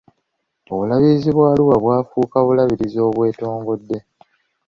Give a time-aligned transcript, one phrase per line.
[0.71, 3.97] Obulabirizi bwa Arua bwafuuka obulabirizi obwetongodde.